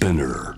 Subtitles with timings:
[0.00, 0.54] Spinner.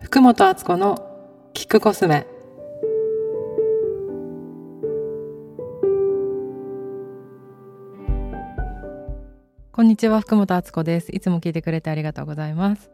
[0.00, 2.28] 福本敦子のキックコスメ
[9.72, 12.92] こんにちは福本敦子ですいつも聞いてくれてありがとうございます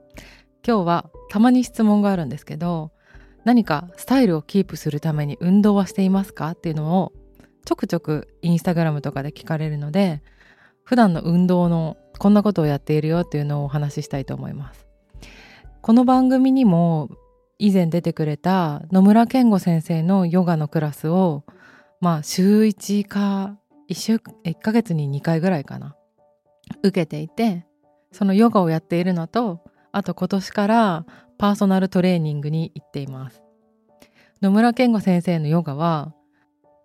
[0.66, 2.92] 今日はたまに質問があるんですけど
[3.44, 7.12] 何かスタイルをキープするために運動はしていますかっていうのを
[7.64, 10.22] ちょくちょくインスタグラムとかで聞かれるので
[10.84, 14.86] 普段の運動のこんなことをやっているよっていうのをお話ししたいと思います。
[15.80, 17.08] この番組にも
[17.58, 21.44] 以前出てくれた野村健吾先生のヨガのクラスを
[22.00, 23.56] まあ週1か
[23.88, 25.96] 1週1ヶ月に2回ぐらいかな
[26.82, 27.66] 受けていて
[28.12, 31.06] そのヨガをやっているのとあと今年から
[31.42, 33.42] パーソナルトレーニングに行っています。
[34.42, 36.14] 野村健吾先生のヨガは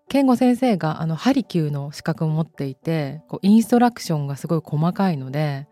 [0.10, 5.68] 健吾先生があのハリキューの資格を持っていてこうインストラクションがすごい細かいので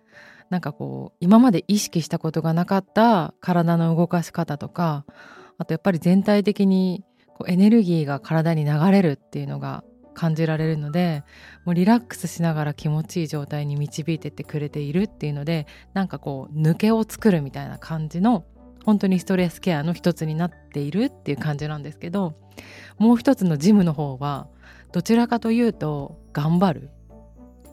[0.52, 5.03] なんかこう今まで意識したことがなかった体の動かし方とか
[5.58, 11.23] あとやっぱり全体的にこうエネルギーが体に流れるっていうのが感じられるので
[11.66, 18.45] もうリラックスしながら気持ちいい状態に導いてってくれているっていうのでなんかこう抜けを作るみたいな感じの
[18.86, 22.36] 本当にストレスケアの一つになっているっていう感じなんですけど
[23.00, 24.47] もう一つのジムの方は
[24.91, 26.89] どちらかというと頑張る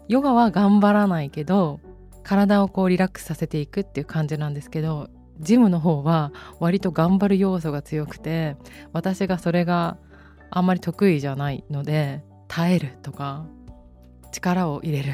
[0.08, 1.80] ヨガは頑張らないけど
[2.22, 8.56] 体をこうリラックスさせていくっていう感じなんですけどジムの方は割と頑張る要素が強くて
[8.92, 9.98] 私がそれが
[10.50, 13.46] あんまり得意じゃないので耐えるとか
[14.30, 15.12] 力を入れる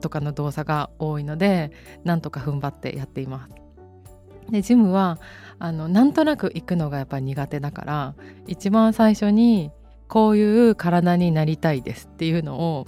[0.00, 1.72] とかの動作が多いので
[2.04, 3.63] なんとか踏ん張ってやっています。
[4.50, 5.18] でジムは
[5.58, 8.14] あのなんとなく行くのがやっぱり苦手だから
[8.46, 9.70] 一番最初に
[10.08, 12.86] こういう体になりたいですっていうのを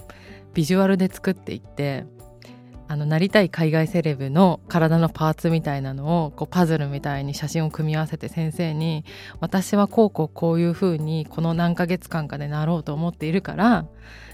[0.53, 2.05] ビジュアルで作っていって
[2.89, 9.03] あのなりたい海外セレブの体のパーツみたいなのをこうパズルみたいに写真を組み合わせて先生に
[9.41, 13.85] 私はこうこうこういうふうにこの何ヶ月間かでなろうと思っているから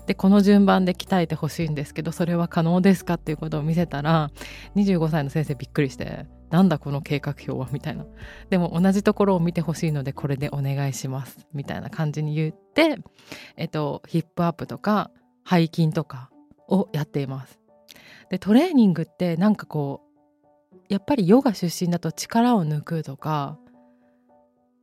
[0.06, 4.32] でこの順番で鍛えてほしいんですけどそれは可能ですかっていうことを見せたら
[4.76, 8.06] 25歳の先生びっくりしてなんだこの計画表はみたいな。
[8.52, 13.00] でも同じところを見てほしいのでこれでお願いしますみたいな感じに言って
[13.58, 15.10] えっとヒップアップとか
[15.50, 16.30] 背筋とか
[16.68, 17.63] をやっています。
[18.34, 20.02] でトレーニングってなんかこ
[20.74, 23.60] うやっぱりヨガ出身だと力を抜くとか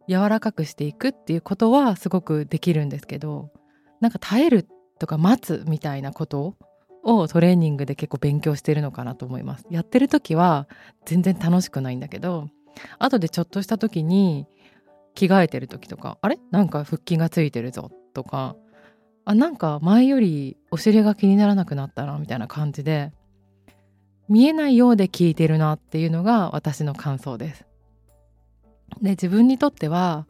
[0.09, 3.51] 柔らかくしていくっていうことはすごくできるんですけど
[4.01, 4.69] なんか耐える
[5.01, 6.55] とか待つみたいなこと
[7.03, 9.67] をトレーニングで結構勉強してるのかなと思います。
[9.69, 10.69] やってる時は
[11.05, 12.47] 全然楽しくないんだけど
[13.01, 14.47] 後でちょっとした時に
[15.17, 16.39] 着替えてる時とかあれ？
[16.53, 18.55] なんか腹筋がついてるぞとか
[19.25, 23.11] あなんか前よりお尻が気にならなくなったなみたいな感じで
[24.31, 27.67] 見えないようで聞いてるなっていうのが私の感想です。
[29.03, 30.27] で自分にとっては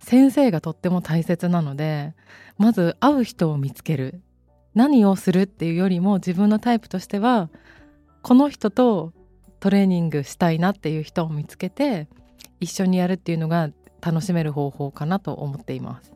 [0.00, 2.14] 先生がとっても大切なので
[2.58, 4.20] まず会う人を見つける
[4.74, 7.48] 何をするっていうよりも自分のタイプとしては
[8.22, 9.12] この人と
[9.60, 12.08] トレーニングしたいなっていう人を見つけて
[12.60, 13.70] 一緒にやるっていうのが
[14.00, 16.12] 楽しめる方法かなと思っています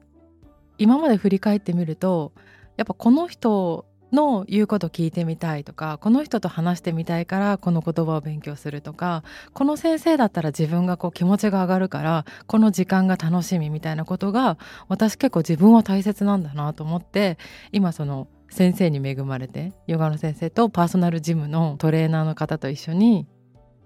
[0.77, 2.33] 今まで振り返ってみると
[2.77, 14.59] やっぱこの人の言うこと聞いてみたいとかこの人と話してみたいからこの言葉を勉強するとかこの先生だったら自分がこう気持ちが上がるからこの時間が楽しみみたいなことが
[14.89, 17.39] 私結構自分は大切なんだなと思って
[17.73, 23.27] 今その先生に恵まれてヨガの先生とパーソナルジムのトレーナーの方と一緒に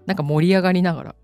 [0.05, 1.15] なんか盛り上がりながら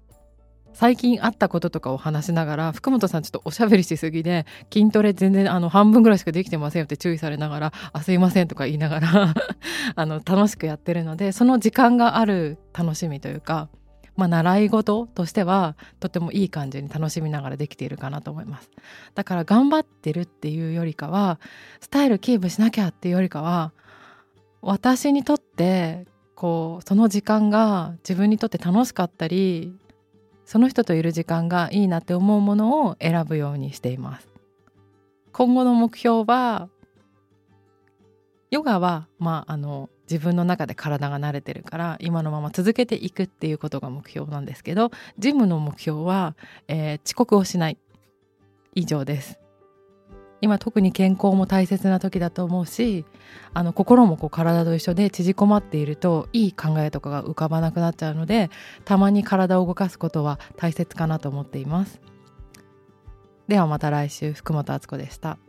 [0.73, 9.33] 最近あったこととかを話しながら福本さんちょっとおしゃべりしすぎで筋トレ全然あの半分ぐらいしかできてませんよって注意されながら「あすいません」とか言いながら
[9.95, 13.69] あの楽しくやってるのでその時間がある楽しみというか、
[14.15, 18.69] まあ、習い事としてはとてもいい感じに楽しみながらできているかなと思います。
[19.15, 21.39] だから頑張ってるっていうよりかは
[21.81, 23.73] スタイルキープしなきゃっていうよりかは
[24.61, 26.05] 私にとって
[26.35, 29.75] こうその時間が自分にとって楽しかったり
[30.49, 34.27] その人といる時間がいいなって思うものを選ぶようにしています。
[35.31, 36.69] 今後の目標は
[38.49, 46.35] ヨガはまああの自分の中で体が慣れてるから今のまま続けていくっていうことが目標なんですけどジムの目標は、
[46.67, 47.77] えー、遅刻をしない。
[48.73, 49.39] 以上です。
[50.41, 53.05] 今特に健康も大切な時だと思うし
[53.53, 58.49] あの心もこう体と一緒で縮こまっているといい考えとかが浮かばなくなっちゃうので
[58.85, 62.01] たまに体を動かすことは大切かなと思っています。
[63.47, 65.39] ではまた来週福本敦子でした。